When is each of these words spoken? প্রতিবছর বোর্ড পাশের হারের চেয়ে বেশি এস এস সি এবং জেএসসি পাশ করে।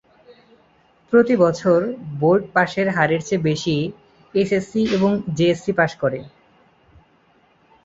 প্রতিবছর 1.13 1.79
বোর্ড 2.19 2.43
পাশের 2.55 2.87
হারের 2.95 3.21
চেয়ে 3.27 3.45
বেশি 3.47 3.75
এস 4.33 4.49
এস 4.57 4.65
সি 4.71 4.81
এবং 4.95 5.09
জেএসসি 5.37 5.71
পাশ 5.79 5.91
করে। 6.01 6.19